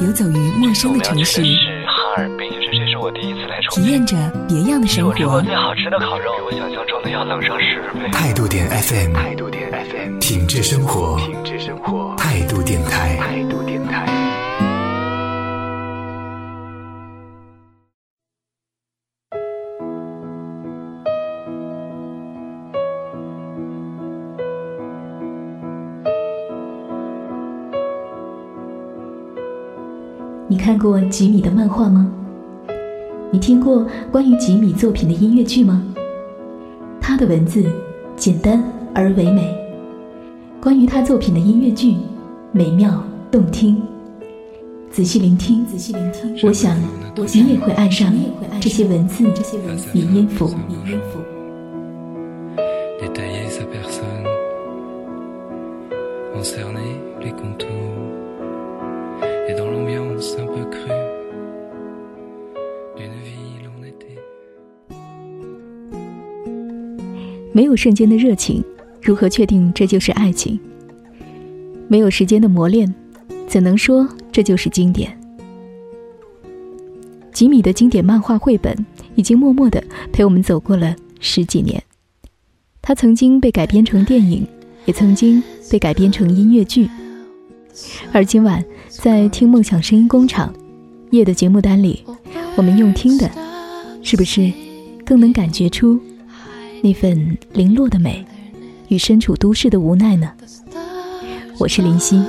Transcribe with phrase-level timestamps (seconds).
[0.00, 4.16] 游走于陌生的城市，是哈尔滨，这这是我第一次来重体验着
[4.48, 5.40] 别样的生活。
[5.42, 8.10] 最好吃的烤肉，比我想象中的要冷上十倍。
[8.10, 14.23] 态度点 FM，态度点 FM，品质生活，品质生活，态度电台，态度电台。
[30.64, 32.10] 看过吉米的漫画吗？
[33.30, 35.84] 你听过关于吉米作品的音乐剧吗？
[37.02, 37.62] 他的文字
[38.16, 38.64] 简单
[38.94, 39.54] 而唯美，
[40.62, 41.96] 关于他作品的音乐剧
[42.50, 43.82] 美妙动听。
[44.90, 46.78] 仔细聆听，仔细聆听，我想
[47.34, 48.10] 你也会爱上
[48.58, 49.22] 这些文字，
[59.46, 60.38] 这些文字，
[62.96, 63.04] 语音
[63.68, 63.74] 符。
[67.52, 68.64] 没有瞬间的热情，
[69.02, 70.58] 如何确定这就是爱情？
[71.88, 72.94] 没有时间的磨练，
[73.46, 75.14] 怎能说这就是经典？
[77.30, 78.74] 吉米的经典漫画绘本
[79.14, 81.82] 已经默默的陪我们走过了十几年。
[82.80, 84.46] 他曾经被改编成电影，
[84.86, 86.88] 也曾经被改编成音乐剧。
[88.12, 90.52] 而今晚在听梦想声音工厂
[91.10, 92.04] 夜的节目单里，
[92.56, 93.30] 我们用听的，
[94.02, 94.52] 是不是
[95.04, 96.00] 更能感觉出？
[96.82, 98.24] 那份零落的美，
[98.88, 100.30] 与身处都市的无奈呢？
[101.58, 102.22] 我是林夕。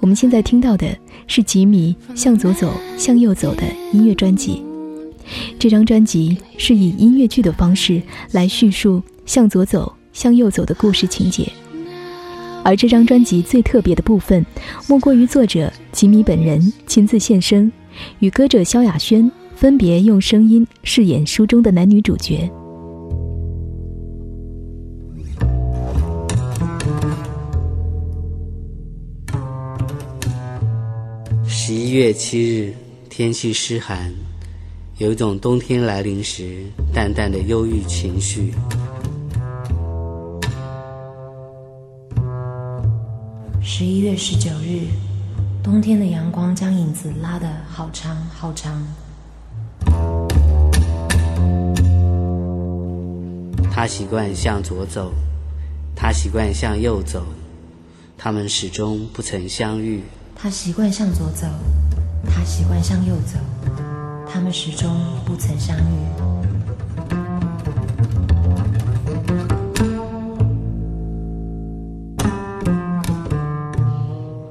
[0.00, 0.86] 我们现在听到的
[1.26, 3.62] 是吉米《向左走，向右走》的
[3.92, 4.62] 音乐专辑。
[5.58, 11.50] 这张专辑是以音乐剧的方式来叙述《向左走，向右走》的故事情节。
[12.62, 14.44] 而这张专辑最特别的部分，
[14.86, 17.72] 莫过于作者吉米本人亲自现身，
[18.18, 19.30] 与歌者萧亚轩。
[19.56, 22.50] 分别用声音饰演书中的男女主角。
[31.46, 32.72] 十一月七日，
[33.10, 34.10] 天气湿寒，
[34.96, 38.54] 有一种冬天来临时淡淡的忧郁情绪。
[43.72, 44.88] 十一月十九日，
[45.62, 48.84] 冬天的阳光将影子拉得好长好长。
[53.72, 55.12] 他习惯向左走，
[55.94, 57.24] 他习惯向右走，
[58.18, 60.02] 他们始终不曾相遇。
[60.34, 61.46] 他习惯向左走，
[62.26, 63.38] 他习惯向右走，
[64.28, 66.39] 他们始终不曾相遇。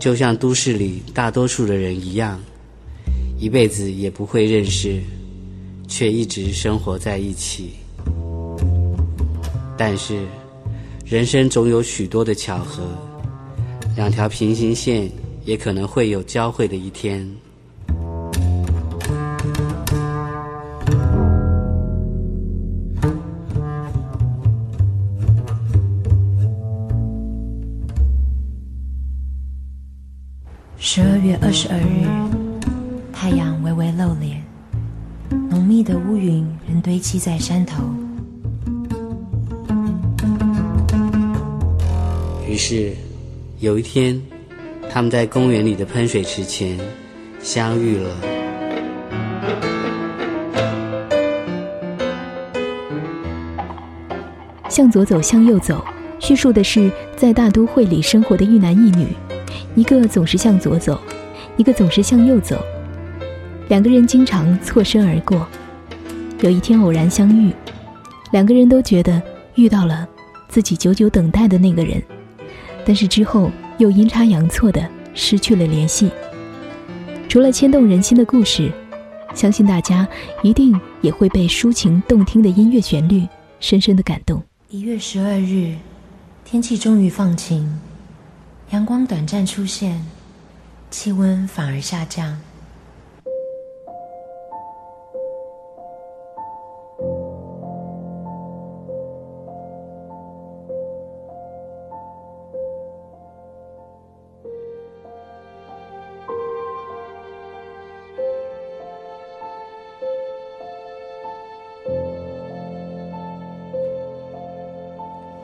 [0.00, 2.40] 就像都市里大多数的人一样，
[3.38, 4.98] 一辈子也不会认识，
[5.86, 7.72] 却一直生活在一起。
[9.76, 10.26] 但是，
[11.04, 12.82] 人生总有许多的巧合，
[13.94, 15.10] 两条平行线
[15.44, 17.30] 也可能会有交汇的一天。
[31.50, 32.06] 二十二日，
[33.12, 34.40] 太阳微微露脸，
[35.50, 37.82] 浓密的乌云仍堆积在山头。
[42.48, 42.94] 于是，
[43.58, 44.22] 有一天，
[44.88, 46.78] 他们在公园里的喷水池前
[47.42, 48.16] 相遇了。
[54.68, 55.84] 向左走，向右走，
[56.20, 59.08] 叙述的是在大都会里生活的一男一女，
[59.74, 60.96] 一个总是向左走，
[61.60, 62.58] 一个总是向右走，
[63.68, 65.46] 两个人经常错身而过。
[66.40, 67.52] 有一天偶然相遇，
[68.32, 69.20] 两个人都觉得
[69.56, 70.08] 遇到了
[70.48, 72.02] 自己久久等待的那个人。
[72.82, 76.10] 但是之后又阴差阳错的失去了联系。
[77.28, 78.72] 除了牵动人心的故事，
[79.34, 80.08] 相信大家
[80.42, 83.28] 一定也会被抒情动听的音乐旋律
[83.60, 84.42] 深深的感动。
[84.70, 85.74] 一月十二日，
[86.42, 87.78] 天气终于放晴，
[88.70, 90.02] 阳光短暂出现，
[90.90, 92.40] 气温反而下降。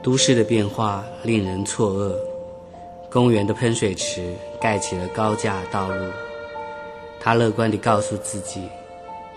[0.06, 2.35] 都市的变化令人错愕，
[3.10, 5.94] 公园的喷水池盖起了高架道路。
[7.18, 8.62] 他乐观地告诉自己，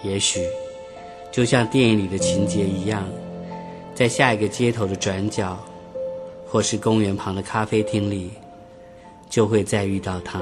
[0.03, 0.45] 也许
[1.31, 3.03] 就像电影里的情节一样，
[3.95, 5.57] 在下一个街头的转角，
[6.47, 8.31] 或是公园旁的咖啡厅里，
[9.29, 10.39] 就会再遇到他。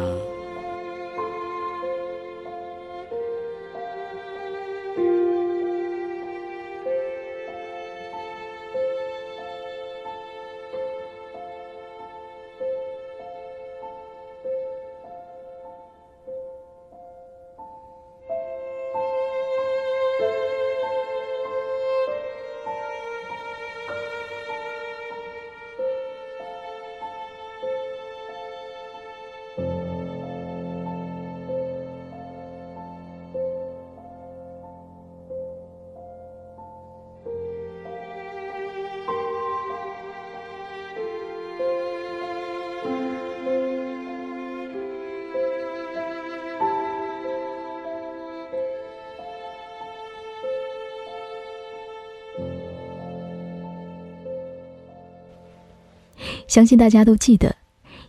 [56.57, 57.55] 相信大家都记得，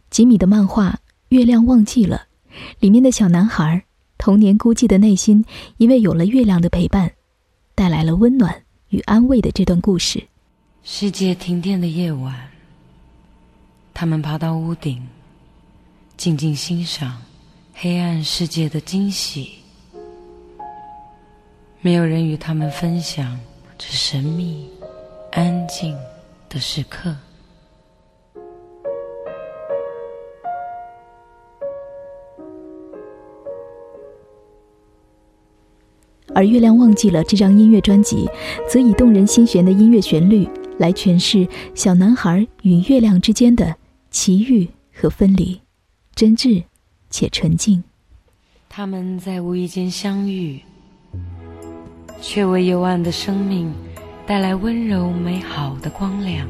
[0.09, 0.89] 吉米的漫画
[1.29, 2.23] 《月亮忘记了》，
[2.81, 3.85] 里面的小男孩
[4.17, 5.45] 童年孤寂的内心，
[5.77, 7.13] 因为有了月亮的陪伴，
[7.75, 10.27] 带来了温暖与安慰的这段故事。
[10.83, 12.35] 世界停电的夜晚，
[13.93, 15.07] 他们爬到屋顶，
[16.17, 17.21] 静静欣赏
[17.75, 19.51] 黑暗世界的惊喜。
[21.83, 23.39] 没有人与他们分享
[23.77, 24.67] 这神秘、
[25.33, 25.95] 安静
[26.49, 27.15] 的时刻。
[36.39, 38.31] 而《月亮忘记了》这张音乐专辑，
[38.71, 40.49] 则以动人心弦的音乐旋律
[40.79, 41.45] 来诠释
[41.75, 43.75] 小男孩与月亮之间的
[44.13, 45.61] 奇遇和分离，
[46.15, 46.63] 真挚
[47.11, 47.83] 且纯净。
[48.69, 50.61] 他们在无意间相遇，
[52.21, 53.75] 却为幽暗的生命
[54.25, 56.49] 带来温柔美好的光亮。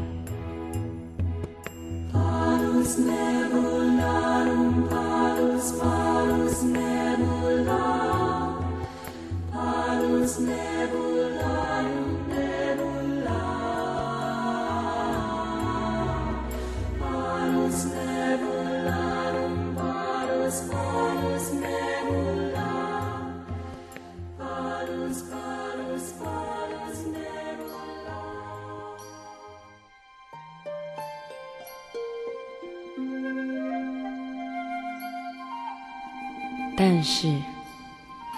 [36.76, 37.34] 但是，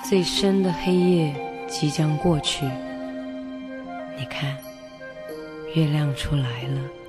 [0.03, 2.67] 最深的黑夜即将过去。
[4.19, 4.57] 你看，
[5.75, 7.00] 月亮出来了。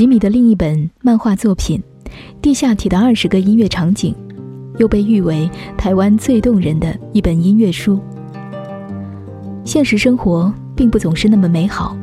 [0.00, 1.78] 吉米的另一本漫画作品
[2.40, 4.14] 《地下铁的二十个音乐场景》，
[4.78, 8.00] 又被誉为台湾最动人的一本音乐书。
[9.62, 11.94] 现实生活并不总是那么美好，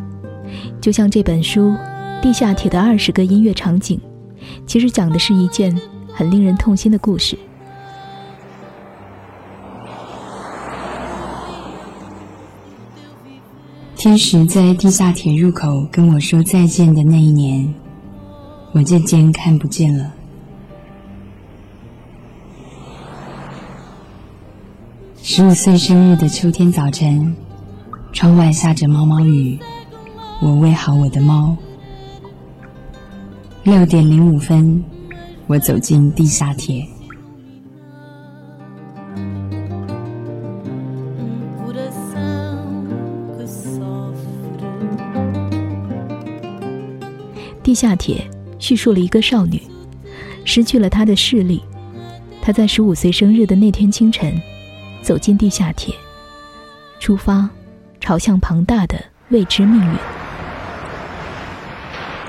[0.79, 1.69] 就像这本书
[2.21, 3.99] 《地下铁的二十个音乐场景》，
[4.67, 5.75] 其实讲的是一件
[6.13, 7.35] 很令人痛心的故事。
[13.95, 17.73] 天使在地下铁入口跟我说再见的那一年。
[18.73, 20.13] 我渐渐看不见了。
[25.23, 27.35] 十五岁生日的秋天早晨，
[28.13, 29.59] 窗外下着毛毛雨，
[30.41, 31.55] 我喂好我的猫。
[33.63, 34.83] 六点零五分，
[35.47, 36.87] 我走进地下铁。
[47.61, 48.25] 地下铁。
[48.67, 49.61] 叙述了一个少女
[50.43, 51.63] 失去了她的视力，
[52.41, 54.37] 她在十五岁生日的那天清晨，
[55.01, 55.95] 走进地下铁，
[56.99, 57.49] 出发，
[58.01, 59.97] 朝向庞大的未知命运。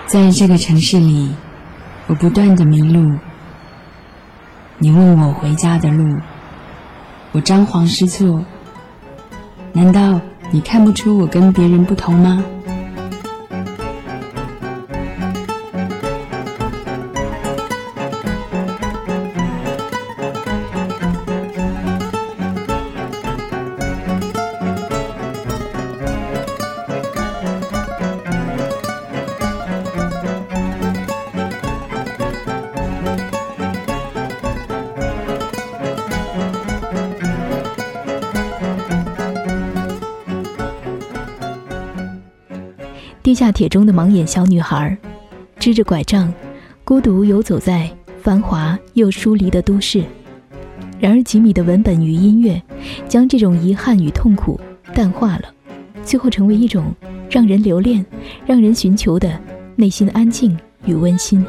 [0.07, 1.29] 在这个城市里，
[2.07, 3.19] 我不断的迷路。
[4.79, 6.05] 你问我回家的路，
[7.33, 8.45] 我张皇失措。
[9.73, 10.21] 难道
[10.53, 12.45] 你看不出我跟别人不同吗？
[43.29, 44.97] 地下铁中的盲眼小女孩，
[45.59, 46.33] 支着拐杖，
[46.83, 47.87] 孤独游走在
[48.23, 50.03] 繁华又疏离的都市。
[50.99, 52.63] 然而，吉米的文本与音乐，
[53.07, 54.59] 将这种遗憾与痛苦
[54.95, 55.43] 淡化了，
[56.03, 56.87] 最后成为一种
[57.29, 58.03] 让人留恋、
[58.47, 59.39] 让人寻求的
[59.77, 61.45] 内心安静与温馨。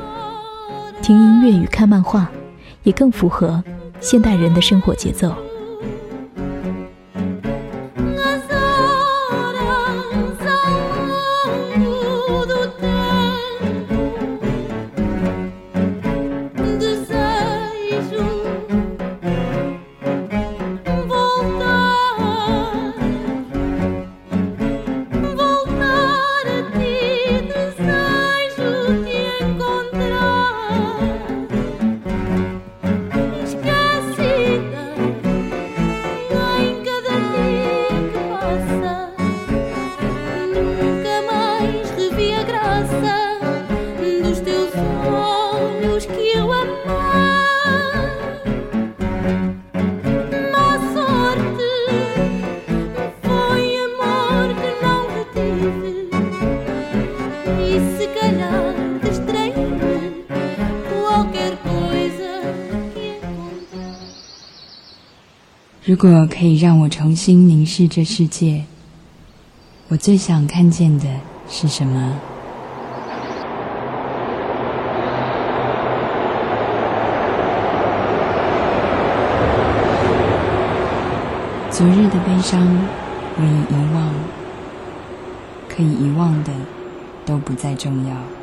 [1.02, 2.30] 听音乐与看漫画，
[2.84, 3.64] 也更符合
[4.02, 5.34] 现代人的生活节奏。
[65.90, 68.64] 如果可以让我重新凝视这世界，
[69.88, 71.08] 我最想看见的
[71.50, 72.14] 是什么？
[81.72, 82.62] 昨日的悲伤
[83.38, 84.14] 我已遗忘，
[85.68, 86.52] 可以遗忘的
[87.26, 88.39] 都不再重要。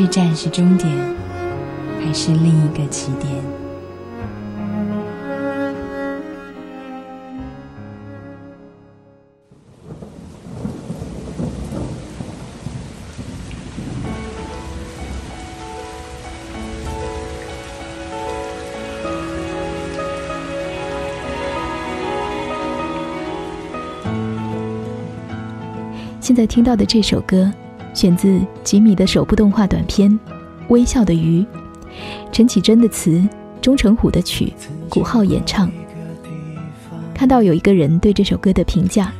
[0.00, 0.88] 这站是终点，
[2.00, 3.34] 还是另一个起点？
[26.20, 27.52] 现在听到的这首歌。
[27.98, 30.08] 选自吉米的首部动画短片
[30.68, 31.40] 《微笑的鱼》，
[32.30, 33.20] 陈绮贞的词，
[33.60, 34.52] 钟成虎的曲，
[34.88, 35.68] 古浩演唱。
[37.12, 39.12] 看到有一个人对这首歌的评价：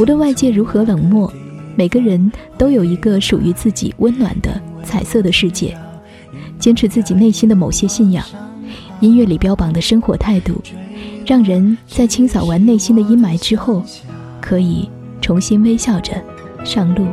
[0.00, 1.32] 无论外界如何冷漠，
[1.76, 5.78] 每个人都有一个属于自己温暖的彩色的世界。
[6.58, 8.26] 坚持自己内心的某些信仰，
[8.98, 10.60] 音乐里标榜的生活态度，
[11.24, 13.84] 让人在清扫完内心的阴霾之后，
[14.40, 14.90] 可以
[15.20, 16.20] 重新微笑着
[16.64, 17.06] 上路。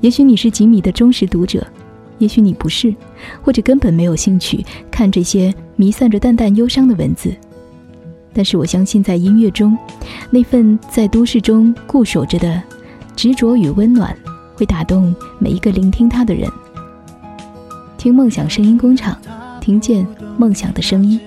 [0.00, 1.66] 也许你是吉米的忠实读者，
[2.18, 2.94] 也许你不是，
[3.42, 7.34] 或者根本没有兴趣看这些弥散着淡淡忧伤的文字。
[8.32, 9.76] 但是我相信，在音乐中，
[10.30, 12.62] 那份在都市中固守着的
[13.14, 14.16] 执着与温暖，
[14.54, 16.48] 会打动每一个聆听它的人。
[17.98, 19.18] 听梦想声音工厂，
[19.60, 20.06] 听见
[20.38, 21.20] 梦想的声音。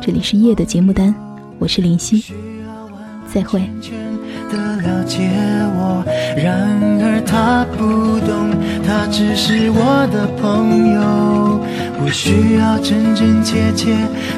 [0.00, 1.14] 这里是夜的节目单，
[1.58, 2.32] 我是林夕，
[3.30, 3.60] 再会。
[4.50, 5.30] 的了解
[5.76, 6.04] 我，
[6.36, 8.50] 然而他不懂，
[8.86, 11.00] 他只是我的朋友，
[11.98, 13.92] 不需要真真切切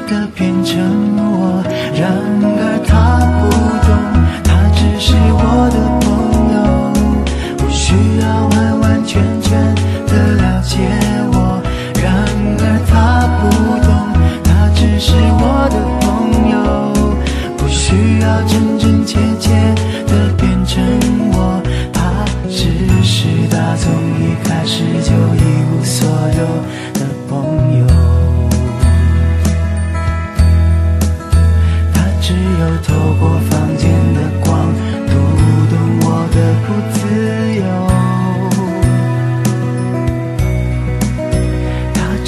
[0.07, 0.77] 的变成
[1.17, 1.63] 我。
[1.93, 2.11] 然
[2.43, 3.49] 而他不
[3.87, 3.89] 懂，
[4.43, 5.13] 他只是。
[5.45, 6.12] 我的朋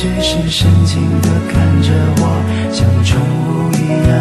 [0.05, 2.21] 只是深情地看着我，
[2.71, 4.13] 像宠物一样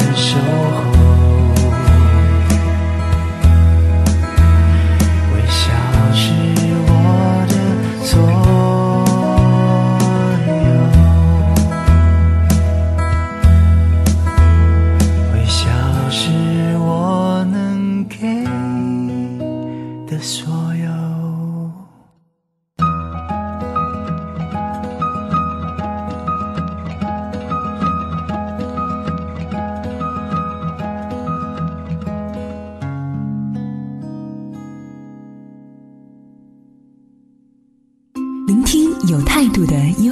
[0.00, 1.17] 的守候。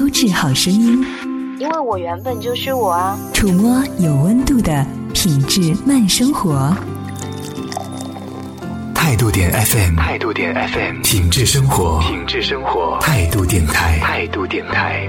[0.06, 1.04] 优质好声音，
[1.58, 3.18] 因为我原本就是我啊。
[3.34, 6.72] 触摸有温度的品质慢生活。
[8.94, 15.08] 态度点 FM，态度点 FM，品质生活，品质生活，态度电台，态度电台。